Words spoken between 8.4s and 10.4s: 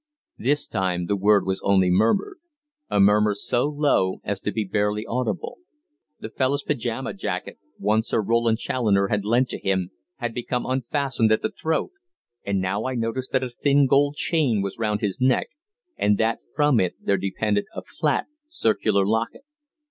Challoner had lent to him, had